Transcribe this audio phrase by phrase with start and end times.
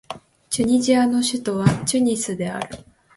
[0.49, 2.83] チュニジアの首都はチュニスである